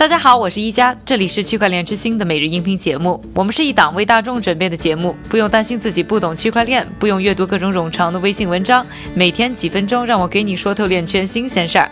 [0.00, 3.22] 大家好，我是一加，这里是区块链之星的每日音频节目。
[3.34, 8.82] 我们是一档为大众准备的节目，不用担心自己不懂区块链，不用阅读各种冗长的微信文章，
[9.12, 11.86] 每天几分钟，让我给你说透链圈新鲜事儿。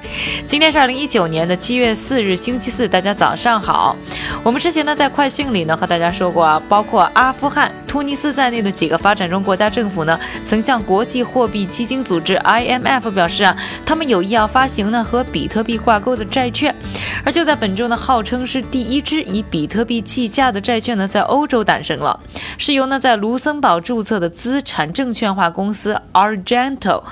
[0.46, 3.94] 今天是二零一九年的七月四日，星期四，大家早上好。
[4.42, 13.54] 我们之前呢在快讯里呢和大家说过啊，包括阿富汗、突尼斯在内的几个发展中国家政府呢，曾向国际货币基金组织 IMF 表示啊，
[13.84, 16.74] 他们有意要发行呢和比特币挂钩的债券。
[17.22, 17.97] 而就在本周呢。
[17.98, 22.20] 号称是第一支以比特币计价的债券呢，在欧洲诞生了，
[22.56, 27.02] 是由呢在卢森堡注册的资产证券化公司 Argento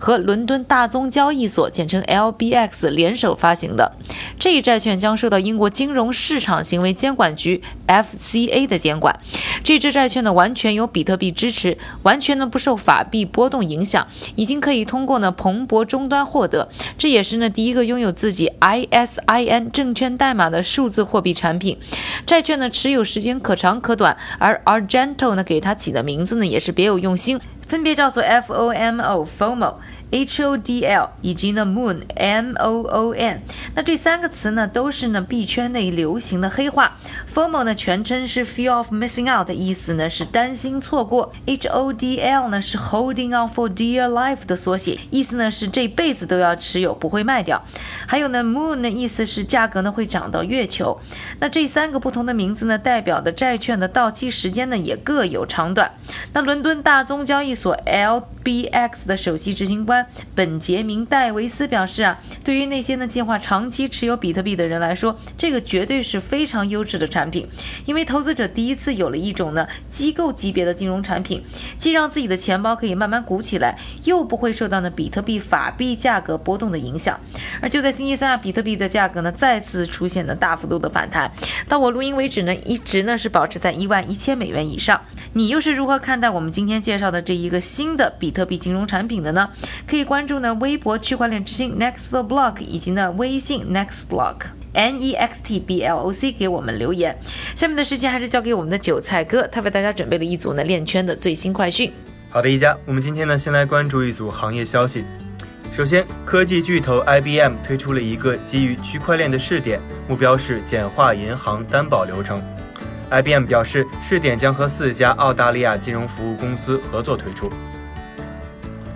[0.00, 3.92] 和伦敦大宗交易所（简称 LBX） 联手发行的。
[4.38, 9.20] 这一债券将受到英国金融市场行为监管局 FCA 的监管。
[9.62, 16.68] 这支债券呢，完全由比特币支持，完全呢不受法币波动影响，已经可以通过呢彭博终端获得。
[16.98, 21.76] 这也是呢第一个拥有自己 ISIN 证券代代码的数字货币产品。
[22.24, 29.74] 债券的持有时间可长可短，而 Argento 呢给它起的名字呢也是别有用心，分别叫做 FOMO（FOMO）。
[30.10, 33.42] H O D L 以及呢 Moon M O O N，
[33.74, 36.96] 那这三个词呢都是呢币圈内流行的黑话。
[37.32, 41.32] FOMO 呢全称是 Fear of Missing Out，意思呢是担心错过。
[41.46, 47.62] H O D L 呢是 Holding on for dear life 的缩写，意思呢是这辈子都要持有，不会卖掉。
[48.06, 50.98] 还有呢 Moon 呢意思是价格呢会涨到月球。
[51.38, 55.92] 那这三个不同的名字呢代表的债券的到期时间呢也各有长短。
[56.32, 59.99] 那伦敦大宗交易所 L B X 的首席执行官。
[60.34, 67.46] 本杰明·戴维斯表示啊，对于那些呢计划长期持有比特币的人来说，这个绝对是非常优质的产品，
[67.86, 71.42] 因为投资者第一次有了一种呢机构级别的金融产品，
[71.78, 77.18] 既让自己的钱包可以慢慢鼓起来，又不会受到呢比特币法币价格波动的影响。
[77.60, 81.30] 而就在星期三啊，比特币的价格呢再次出现了大幅度的反弹，
[81.68, 85.00] 到我录音为止呢，一直呢是保持在一万一千美元以上。
[85.34, 89.50] 你又是如何看待我们今天介绍的这一个新的比特币金融产品的呢？
[89.90, 94.36] 可以关注呢微博区块链之星 Next Block 以及呢微信 Next Block
[94.72, 97.18] N E X T B L O C 给我们留言。
[97.56, 101.92] 下面的时间还是交给我们的韭菜哥，他为大家准备了一组呢链圈的最新快讯。
[102.30, 105.04] 好的，一家，我们今天呢先来关注一组行业消息。
[105.72, 112.40] 首先，科技巨头 IBM 推出了一个基于区块链的试点，目标是简化银行担保流程。
[113.10, 117.50] IBM 表示，试点将和四家澳大利亚金融服务公司合作推出。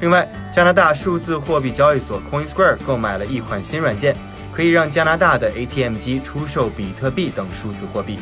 [0.05, 4.15] 另外，加拿大数字货币交易所 CoinSquare 购买了一款新软件，
[4.53, 8.19] 可以让加拿大的 ATM 机出售比特币等数字货币。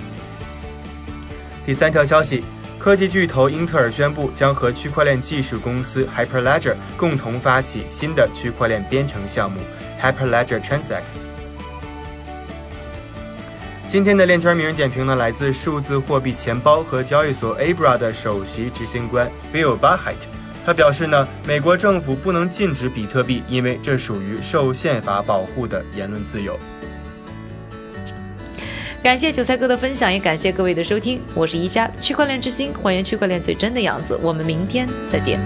[1.66, 2.44] 第三条消息，
[2.78, 9.60] 科技巨头英特尔宣布将和区块链技术公司 Hyperledger 共同发起新的区块链编程项目
[10.00, 11.02] Hyperledger Transact。
[13.88, 20.41] 今天的链圈名人点评呢，来自数字货币钱包和交易所 Abra 的首席执行官 Bill Barheit。
[20.64, 26.58] 他表示呢，美国政府不能禁止比特币，因为这属于受宪法保护的言论自由。
[29.02, 35.40] 感谢韭菜哥的分享，也感谢各位的收听，我是宜家区块链之星，还原区块链最真的样子，我们明天再见。